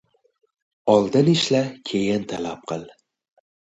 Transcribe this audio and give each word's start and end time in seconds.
•Oldin 0.93 1.31
ishla, 1.35 1.63
keyin 1.91 2.29
talab 2.35 2.69
qil. 2.73 2.93